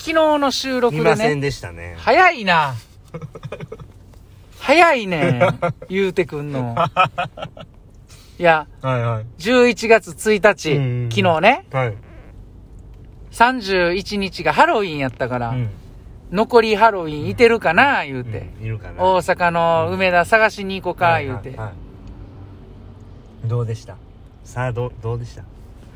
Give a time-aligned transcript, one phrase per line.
[0.00, 1.94] 昨日の収録で見ませんね、でしたね。
[1.98, 2.74] 早いな。
[4.58, 5.46] 早いね。
[5.90, 6.74] 言うてくんの。
[8.40, 9.26] いや、はいはい。
[9.38, 11.94] 11月1日、うんうんうん昨日ね、はい。
[13.30, 15.68] 31日がハロウィンやったから、うん。
[16.32, 18.50] 残りハロウィンいてるかな、言うて。
[18.58, 19.04] うんいるかな。
[19.04, 21.50] 大阪の梅田探しに行こうか、言うて。
[21.50, 21.74] はいはいはい
[23.46, 23.96] どうでした？
[24.44, 25.44] さあ、どう、どうでした？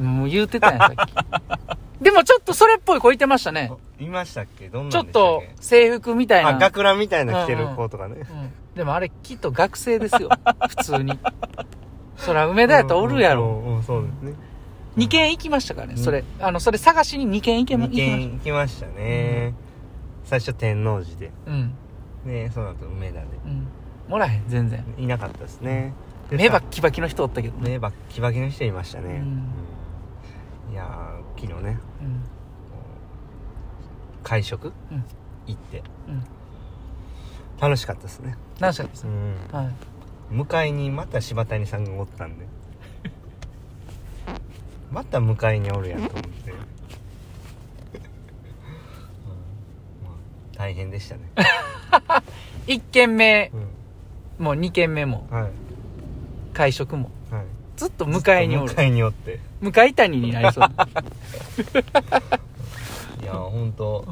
[0.00, 1.12] もう言うてたんや、さっき。
[2.00, 3.70] でもちょっとそれっぽい子いてましたね。
[3.98, 4.68] いましたっけ？
[4.68, 6.50] どんちょっとけ制服みたいな。
[6.50, 8.16] あ、学ランみたいな着てる子とかね。
[8.18, 10.28] うんでもあれきっと学生ですよ。
[10.68, 11.18] 普通に。
[12.16, 13.42] そら梅田やったらおるやろ。
[13.42, 14.32] うんうんうんそうですね。
[14.96, 16.24] 2軒行きましたからね、うんそれ。
[16.40, 19.54] あの、それ探しに2軒行けま、2行きまし軒行きましたね。
[20.24, 21.32] 最初天王寺で。
[21.44, 21.50] た。
[21.50, 21.74] うん。
[22.24, 23.26] ねその後梅田で。
[23.44, 23.66] うん。
[24.08, 24.84] もらへん、全然。
[24.98, 25.92] いなかったですね。
[26.30, 27.70] で目バさッキバキの人おったけどね。
[27.70, 29.06] 目バッキバキの人いましたね。
[29.06, 29.44] うんうん
[30.72, 32.22] いやー、昨日ね、うん。
[34.22, 34.72] 会食？
[34.90, 35.04] うん
[35.46, 35.82] 行って。
[36.08, 36.24] うん。
[37.60, 38.36] 楽しかったですね。
[38.58, 39.34] 何歳ですうん。
[39.52, 39.70] はい。
[40.30, 42.46] 向かいにまた柴谷さんがおったんで
[44.92, 46.62] また向かいにおるやんと思って、うんま
[50.06, 51.22] あ、大変でしたね、
[52.68, 53.50] 1軒目
[54.38, 55.50] うも2軒目もん、はい
[56.52, 57.12] 会食もはい
[57.80, 58.68] ずっと向かいにおる。
[58.68, 59.40] 向かいにおって。
[59.62, 60.68] 向かい谷になりそう、
[63.22, 64.06] いや本当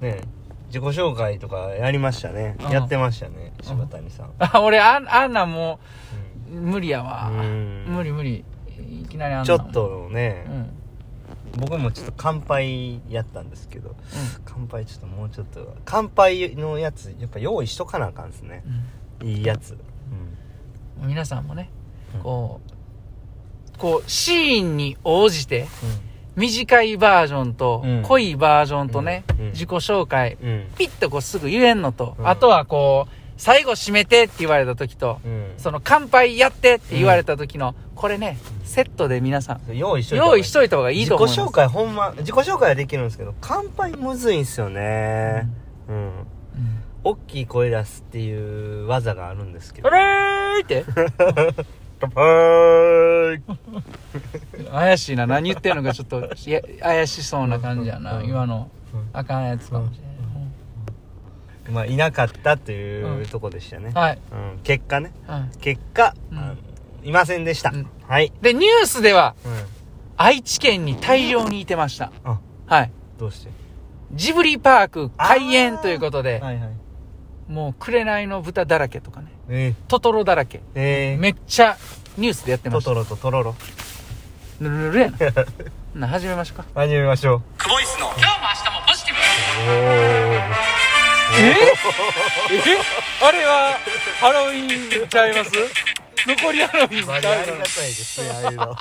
[0.00, 0.08] うん。
[0.08, 0.22] ね
[0.68, 2.56] 自己紹介とかやりましたね。
[2.64, 2.70] うん。
[2.70, 5.80] やってましたね柴谷さん、あ俺あんあんなんも
[6.50, 7.28] うう無理やわ。
[7.30, 7.84] うん。
[7.88, 8.42] 無理無理。
[8.78, 9.44] いきなりあんなん。
[9.44, 11.60] ちょっとねう、ん。
[11.60, 13.96] 僕もちょっと乾杯やったんですけど
[14.46, 18.64] 乾杯ちょっともうちょっと乾杯のやつやっぱ用意しとかなあかんですね。
[19.20, 19.28] うん。
[19.28, 19.76] いいやつ。
[21.02, 21.08] うん。
[21.08, 21.68] 皆さんもね
[22.14, 22.20] うん。
[22.22, 22.79] こう
[23.80, 25.66] こうシーンに応じて
[26.36, 28.02] 短いバージョンとうん。
[28.02, 30.36] 濃いバージョンとね自己紹介
[30.76, 32.28] ピッとこうすぐ言えんのとうん。
[32.28, 35.52] あとはこう最後締めてって言われた時とうん。
[35.56, 41.40] その乾杯やってって言われた時のこれねセットで皆さん用意しといた用意しといた方がいい自己と思います。
[41.40, 45.48] 紹介ほんま自己紹介はできるんですけど乾杯むずいんすよね。
[45.88, 45.96] うん。
[45.96, 46.12] うん。
[47.02, 49.88] 大きい声出すっていう技があるんですけど。
[49.88, 50.84] あれーって
[52.00, 53.42] 乾杯。
[54.70, 55.26] 怪しいな。
[55.26, 58.18] 何言ってんのかちょっといや怪しそうな感じやな。
[58.18, 58.24] うん。
[58.26, 59.08] 今のうん。
[59.12, 60.10] あかんやつかもしれない
[61.70, 63.88] まあいなかったっていうとこでしたね。
[63.88, 64.18] うんはい。
[64.32, 64.60] うん。
[64.62, 65.12] 結果ね。
[65.26, 65.58] はい。
[65.58, 66.58] 結果うん。
[67.08, 67.70] いませんでした。
[67.70, 67.86] うん。
[68.08, 68.32] はい。
[68.42, 69.52] でニュースではうん。
[70.16, 72.10] 愛知県に大量にいてました。
[72.24, 72.90] あはい。
[73.18, 73.50] どうして？
[74.12, 76.70] ジブリパーク開園ということではいはい。
[77.48, 80.58] もう紅の豚だらけとかねえトトロだらけ。
[80.58, 81.76] ーえーめっちゃ
[82.16, 83.54] ニュースでやってましたトトロとトロロ。
[84.60, 85.16] ぬるぬるやな。
[86.06, 86.64] な始めましょうか。
[86.74, 87.42] 始めましょう。
[87.58, 88.06] クボイスの。
[88.16, 89.20] 今日も明日もポジティブ。
[89.72, 90.40] おー。
[91.40, 91.42] え？
[91.42, 93.26] え？
[93.26, 93.78] あれは
[94.20, 95.50] ハロウィンちゃいます？
[96.26, 98.76] 残りハロウィンちゃいりがたいですねああいうの。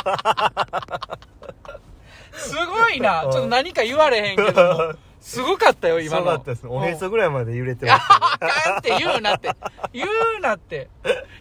[2.33, 3.21] すごいな。
[3.23, 6.17] ちょっと何か言われへんけども すごかったよ今の。
[6.17, 6.67] そうだったです。
[6.67, 6.99] おへうん。
[6.99, 9.49] そぐらいまで揺れてましたあかんって言うなって。
[9.93, 10.89] 言うなって。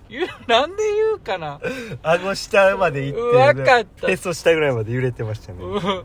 [0.09, 1.61] 言うなんで言うかな。
[2.03, 4.11] 顎下まで行ってわかった。
[4.11, 5.59] へそ下ぐらいまで揺れてましたね。
[5.62, 6.05] うん。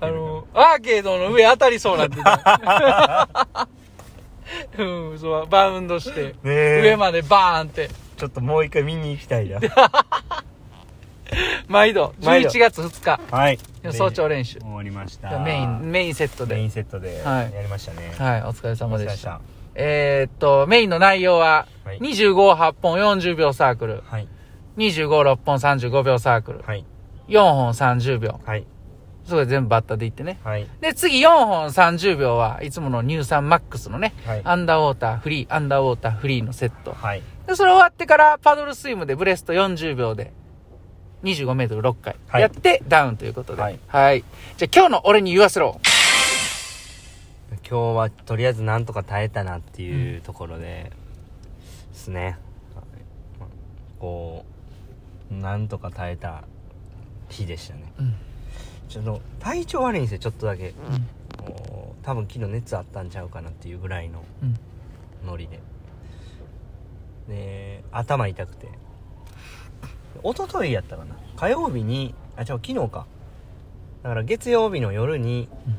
[0.00, 3.68] あのアーケードの上当たりそうなってた
[4.78, 4.84] う
[5.14, 6.24] んそうバウンドして。
[6.24, 6.80] ねえ。
[6.82, 7.88] 上までバーンって。
[8.16, 9.58] ちょっともう一回見に行きたいな
[11.72, 12.50] 毎度毎度。
[12.50, 13.20] 11月2日。
[13.34, 13.58] はい。
[13.90, 14.60] 早朝練習。
[14.60, 15.38] 終わりました。
[15.38, 16.54] メインメインセットで。
[16.54, 17.52] メインセットではい。
[17.52, 18.12] やりましたね。
[18.16, 19.40] はいお疲れお様でした。
[19.74, 21.98] えー、っとメインの内容ははい。
[21.98, 24.02] 258本40秒サークル。
[24.04, 24.28] はい。
[24.76, 26.60] 256本35秒サークル。
[26.60, 26.84] はい。
[27.28, 28.40] 4本30秒。
[28.44, 28.66] はい。
[29.24, 30.40] それ全部バッタでいってね。
[30.44, 30.66] はい。
[30.80, 34.42] で次4本30秒はいつもの乳酸マックスのねはい。
[34.44, 36.92] アンダーウォーターフリーアンダーウォーターフリーのセット。
[36.92, 37.22] はい。
[37.46, 40.32] でそれ終わってからパドルスイムでブレスト40秒で
[41.22, 43.62] 25メートル6回はいやってダウンということで。
[43.62, 44.24] ははいい。
[44.56, 45.80] じゃあ今日の俺に言わせろ。
[47.68, 50.90] 今日はとりあえずなんとか耐えたなっていうところで
[51.92, 52.36] ですね、はい
[54.00, 54.44] こ
[55.30, 56.42] うなんとか耐えた
[57.28, 58.14] 日でしたねうん。
[58.88, 61.06] ちょっと体調悪いんですよちょっとだけうん。
[62.02, 64.56] 多分昨日熱あったんちゃうかなっていうぐらいのうん。
[65.26, 65.60] ノリで
[67.28, 68.68] で頭痛くて
[70.22, 71.16] 一昨日やったかな。
[71.36, 73.06] 火曜日にあ違う昨日か。
[74.02, 75.76] だから月曜日の夜にうん。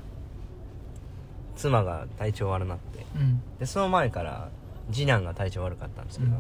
[1.56, 3.06] 妻が体調悪なって。
[3.16, 3.42] うん。
[3.60, 4.50] でその前から
[4.92, 6.32] 次男が体調悪かったんですけど、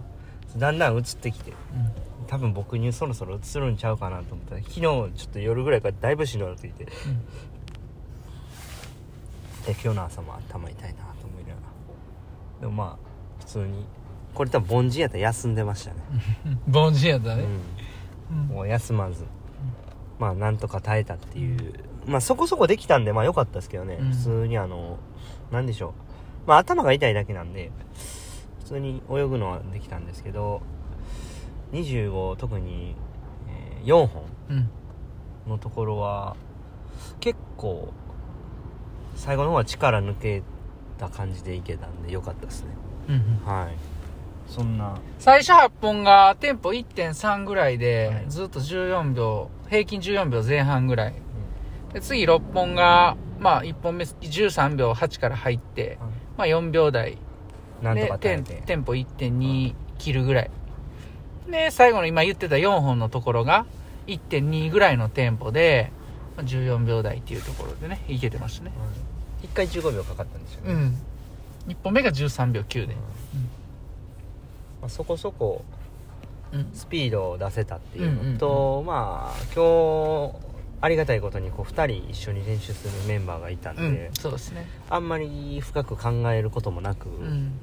[0.57, 1.54] だんだん移ってきて
[2.28, 6.92] 多分僕にそろそろ移るんちゃうかなと思ったら昨日ちょっと夜ぐらいからだいぶしんどくなってきてで
[9.68, 12.62] 今日の朝も頭痛いなと思いながら。
[12.62, 13.86] でもまあ普通に
[14.33, 15.97] これ多分凡人やったら休んでましたね、
[16.74, 17.45] 凡人やったね。
[18.31, 18.47] うん、うん。
[18.47, 19.25] もう休まず。
[20.19, 21.74] まあなんとか耐えたっていう。
[22.06, 24.09] まあそこそこできたんでまあ良かったですけどね、うん。
[24.12, 24.97] 普通にあの
[25.51, 25.91] なんでしょう。
[26.47, 27.71] まあ頭が痛いだけなんで
[28.59, 30.62] 普通に泳ぐのはできたんですけど
[31.71, 32.95] 25特に、
[33.47, 34.69] えー4本うん。
[35.47, 36.35] のところは
[37.19, 37.91] 結構
[39.15, 40.41] 最後の方は力抜け
[40.97, 42.69] た感じでいけたんで良かったですね。
[43.09, 43.45] うんうん。
[43.45, 43.93] はい
[44.54, 51.14] そんな最初8本がテンポ1.3ぐらいで、はいずっと14秒、平均14秒前半ぐらい。
[51.92, 55.98] で次6本が、まあ1本目13秒8から入って、
[56.38, 57.18] まあ4秒台。
[57.82, 60.52] なんとでテンか耐えてテンポ1.2切るぐらい。
[61.50, 63.66] で、最後の今言ってた4本のところが
[64.06, 65.92] 1.2ぐらいのテンポで、
[66.38, 68.72] まあ14秒台っていうところでね、いけてましたね。
[69.42, 70.98] 1回15秒かかったんですよね、うん。
[71.70, 72.96] 1本目が13秒9で。
[74.83, 75.63] まあ、そこそこ
[76.51, 76.69] うん。
[76.71, 84.68] スピードを出せたっていうのと、うんうんまあ今日ありがたいことにこう2人一緒に練習するメンバーがいたんで、うん、そうですね。
[84.89, 87.59] あんまり深く考えることもなく、うん。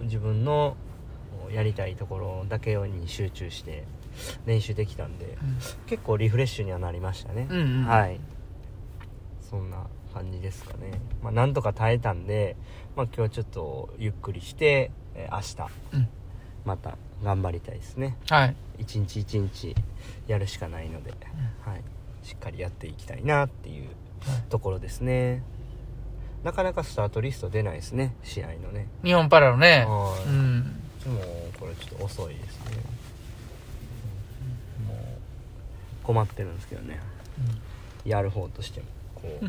[0.00, 0.76] うん自分の
[1.52, 3.84] やりたいところだけに集中して
[4.46, 5.38] 練習できたんで
[5.86, 7.84] 結構リフレッシュにはなりましたね、うんうん。
[7.84, 8.18] はい。
[9.48, 11.00] そんな感じですかね。
[11.22, 12.56] まあなんとか耐えたんで、
[12.96, 15.96] まあ、今日ちょっとゆっくりして、えー明日。
[15.98, 16.08] うん
[16.64, 18.16] また頑張りたいですね。
[18.28, 18.56] はい。
[18.78, 19.74] 一日一日
[20.26, 21.12] やるしかないので、
[21.64, 21.82] はい、
[22.22, 23.88] しっかりやっていきたいなっていう
[24.48, 25.42] ところですね。
[26.44, 28.86] なかなかスタートリスト出ないですね試合のね。
[29.02, 29.84] 日本パラのね。
[29.88, 30.28] はい。
[30.28, 30.80] うん。
[31.06, 31.20] も
[31.58, 32.64] これちょっと遅いですね、
[34.80, 34.86] うん。
[34.86, 34.96] もう
[36.04, 37.00] 困ってるんですけどね。
[38.04, 39.46] やる方としてもこう。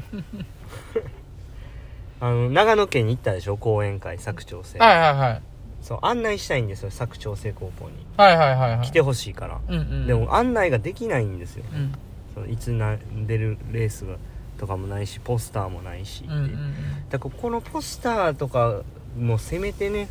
[2.21, 5.41] あの長野県に行ったでしょ講演会佐久長聖、はいはいはい。
[5.81, 8.05] そう案内したいんですよ佐久長聖高校に。
[8.17, 8.87] はいはいはいはい。
[8.87, 10.07] 来てほしいから、うんうん。
[10.07, 11.63] でも案内ができないんですよ。
[11.73, 11.93] うん。
[12.33, 12.97] そのいつな
[13.27, 14.15] 出るレースが
[14.57, 16.73] とかもないしポスターもないしって、うんうんうん。
[17.09, 18.81] だからこのポスターとか
[19.17, 20.09] もせめてね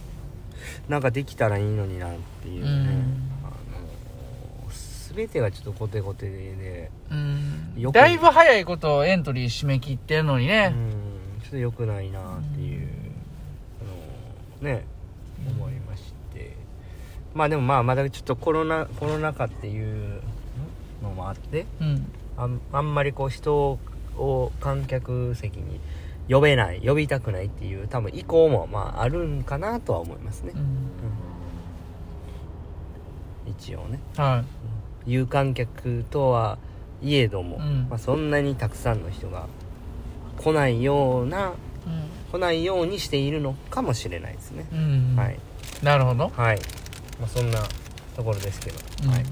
[0.88, 2.11] なんかできたらいいのになっ
[2.43, 3.31] ていうね、うん。
[3.44, 3.53] あの
[5.14, 7.75] 全てがちょっとコテコテで、うん。
[7.76, 10.69] よくだいぶ早いことをエントリー締め切ってんのにうね。
[10.69, 10.73] ん。
[11.43, 12.88] ちょっと良くないなっていう、
[14.62, 14.85] あのね
[16.35, 16.57] て
[17.35, 20.23] まあでもまあまだちょっとコロナコロナ禍っていう
[21.03, 22.11] のもあってうん。
[22.37, 23.79] あんあんまりこう人
[24.17, 25.81] を観客席に
[26.29, 30.59] 呼べない呼びたくないっていう多分意向もまああるんかなとは思いますねう、
[33.51, 33.51] ん。
[33.51, 34.45] 一応ねは
[35.07, 36.59] 有観客とは
[37.03, 39.47] いえども、うんまあ、そんなにたくさんの人が
[40.37, 42.09] 来ないようないうん。
[42.31, 45.15] 来ないようにしているのかもしれないですね、うん。
[45.17, 45.39] はい。
[45.83, 46.33] なるほど。
[46.37, 46.59] はい、
[47.21, 47.61] まあ、そんな
[48.17, 49.11] ところですけど、うん。
[49.11, 49.25] はい。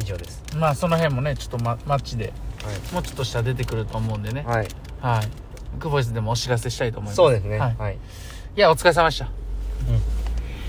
[0.00, 0.42] 以上です。
[0.56, 2.32] まあその辺もね、ちょっとママッチで
[2.62, 4.42] はもうちょっとしたら出てくると思うんでね。
[4.42, 4.44] い、。
[4.44, 4.68] はい、
[5.00, 5.28] はい。
[5.80, 7.16] クボイスでもお知らせしたいと思います。
[7.16, 7.58] そうですね。
[7.58, 7.94] ははい。
[7.94, 7.96] い、
[8.56, 9.28] いや、お疲れ様でした。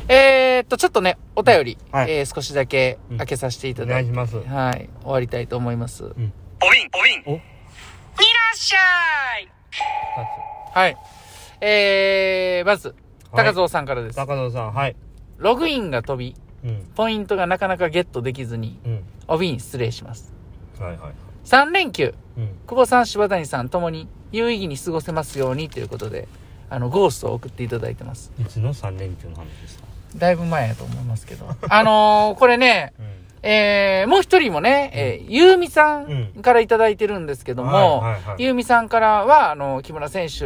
[0.10, 2.12] えー、っと、ちょっとね、お便り、はい。
[2.12, 4.48] えー少しだけ開けさせていたおだいて、願いします。
[4.48, 6.04] はい、終わりたいと思います。
[6.04, 6.16] いらっ
[6.62, 7.24] おいん。
[7.26, 7.32] お。
[7.34, 7.40] いん
[8.56, 9.50] しゃい。
[10.74, 10.98] はい。
[11.62, 12.96] えー、まず、
[13.32, 14.16] 高蔵さんからです。
[14.16, 14.96] 高野さんはい。
[15.38, 16.84] ログインが飛び、うん。
[16.96, 19.04] ポイントがなかなかゲットできずに、うん。
[19.28, 20.34] お便失礼します。
[20.80, 21.12] はいはい
[21.46, 22.50] 3連休、うん。
[22.68, 26.28] 久保さん、柴谷さんともに有意義に過ごせますようにということで、
[26.70, 28.34] あの、ゴーストを送っていただいてます。
[28.40, 29.86] いつの3連休の話ですか？
[30.18, 31.48] だいぶ前やと思いますけど。
[31.70, 38.44] あのー、これね、うんえー、もう一人もね、えー、ゆうみさんからいただいてるんですけども、はいはいはい。
[38.44, 40.46] ゆうみさんからは、あの、木村選手、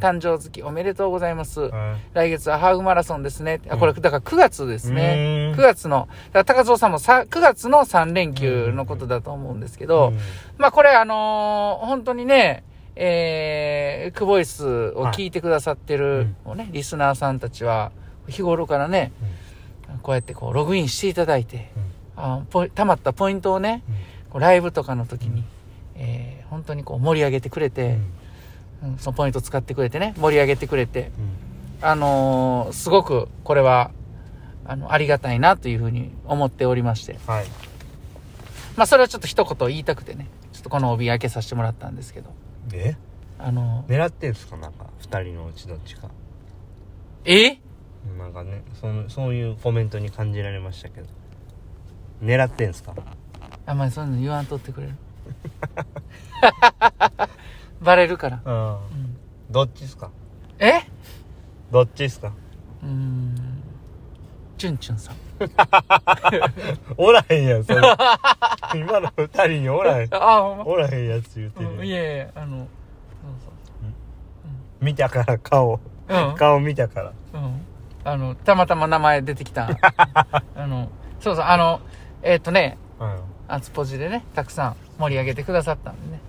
[0.00, 1.60] 誕生月おめでとうございます。
[1.60, 1.70] はい。
[2.14, 3.60] 来月はハーフマラソンですね。
[3.68, 5.52] あ、これ、だから9月ですうね。
[5.52, 5.58] ーん。
[5.58, 10.18] 9月の、だから高蔵さんもさ9月の3連休のことだと思うんですけど、うん。
[10.58, 12.64] まあこれあのー本当にね、
[12.96, 17.92] えー、クボイスを聞いてくださってる、ね、リスナーさんたちは、
[18.28, 19.12] 日頃からね、
[20.02, 21.70] こうやってこう、ログインしていただいて、
[22.24, 23.82] あポイ溜まったポイントをね、
[24.30, 25.44] こうライブとかの時に、
[25.96, 27.98] えー本当にこう盛り上げてくれて、
[28.84, 28.98] うん。
[28.98, 31.10] そのポイント使ってくれてね、盛り上げてくれて、
[31.80, 33.90] あのーすごくこれは、
[34.66, 37.46] あの、ありがたいなというふうに思っておりまして、はい。
[38.76, 42.30] まあそれをちょっと一言言いたくてね、ちょっとこの帯開けさせてもらったんですけど、
[42.72, 42.96] え？
[43.38, 44.56] あの狙ってんすか？
[44.58, 46.08] なんか2人のうちどっちか。
[47.24, 47.58] え？
[48.18, 51.06] なんかねそのそういうコメントに感じられましたけど
[52.22, 52.94] 狙ってんすか？
[53.66, 54.94] あんまりそういうの言わんとってくれる
[57.80, 58.40] バレるから。
[58.44, 59.16] あうん
[59.50, 60.10] どっちですか？
[60.58, 60.80] え？
[61.70, 62.32] どっちですか？
[62.82, 63.34] うーん。
[64.56, 65.16] チュンチュンさん。
[66.96, 67.80] おらへんやん、それ。
[68.74, 70.08] 今の二人におらへん。
[70.14, 71.84] あ、ほんまおらへんやつ言ってうんる。
[71.84, 72.66] いやいや、あの、
[74.80, 75.80] 見たから、顔。
[76.08, 76.28] そうそう。
[76.30, 76.36] うん。
[76.36, 77.12] 顔見たから。
[77.34, 77.60] うん。
[78.04, 79.68] あの、たまたま名前出てきた。
[80.54, 80.88] あの、
[81.20, 81.80] そうそう、あの、
[82.22, 83.20] えっ、とね、うん。
[83.48, 86.20] アツポジでね、たくさん盛り上げてくださったんでね。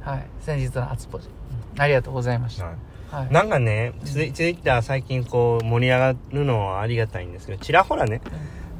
[0.00, 0.26] はい。
[0.40, 1.28] 先日のアツポジ。
[1.28, 3.16] うんありがとうございましはいた。
[3.18, 3.32] はい。
[3.32, 8.20] なんかね、ツイツイッター最近こう盛り上がるのはありがたいんですけど、ちらほらね、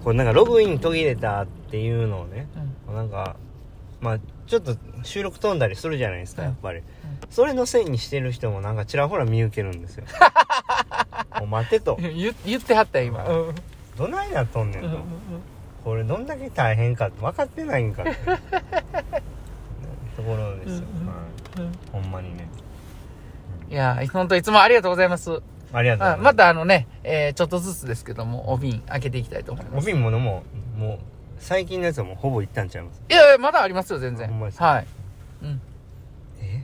[0.02, 2.48] こうなんかログイン途切れたっていうのをね、
[2.88, 3.36] うんなんか、
[4.00, 6.82] まあちょっと収録飛んだりするじゃないですか、うんやっぱり。
[7.30, 10.04] それのせいにしてる人もなんかちらほら見受けるんですよ。
[11.40, 11.96] もう待てと。
[12.00, 13.24] 言言ってはったよ、今。
[13.24, 13.54] うん。
[13.96, 15.02] どないなっとんねんとうんうん。
[15.88, 18.10] これどんだけ大変かって分かってないんかって。
[18.10, 18.16] ね
[20.18, 20.84] ところですよ。
[21.56, 22.46] うんほんまにね。
[23.70, 25.40] いや、本当いつもありがとうございます。
[25.72, 26.20] ありがとうございます。
[26.20, 29.84] あまたあのね、えーちょっとずつですけども、お瓶開けていきたいと思います。
[29.84, 30.42] お瓶ものも、
[30.76, 30.98] もう、
[31.38, 34.28] 最近のやつはもうほぼいったんちゃいますいやいや、まだありますよ、全然。
[34.58, 34.86] はい。
[35.42, 35.60] うん。
[36.42, 36.62] え？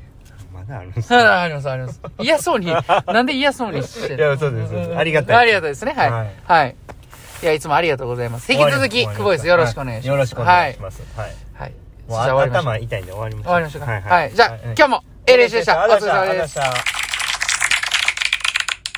[0.52, 1.16] まだあるんですか？
[1.16, 1.98] あ あります、あります。
[2.20, 2.66] 嫌そうに、
[3.06, 6.10] なんで嫌そうにしてるいやそうですそうですありがたいありがたいですね、はい。
[6.10, 6.76] ははい
[7.42, 7.44] い。
[7.44, 8.52] い、や、いつもありがとうございます。
[8.52, 9.46] 引き続き、久保です。
[9.46, 10.08] よろしくお願いします。
[10.08, 11.02] よろしくお願いします。
[11.16, 11.26] はい。
[11.26, 11.36] はい。
[11.54, 11.72] はい。
[12.08, 12.40] もう。
[12.40, 13.52] 頭痛いんで終わりましょう。
[13.52, 13.90] 終わりましょうか。
[13.90, 14.34] はいはい。
[14.34, 15.84] じゃあ、今日も、A 練習でした。
[15.84, 16.50] お疲れ様です。
[16.52, 17.03] した。